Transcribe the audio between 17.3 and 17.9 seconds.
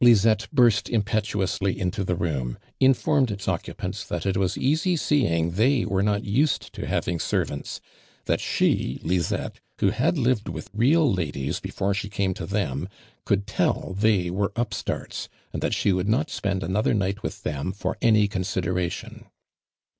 them